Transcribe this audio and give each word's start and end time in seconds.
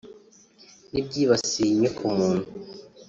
n’ibyibasiye 0.91 1.69
inyokomuntu 1.73 2.45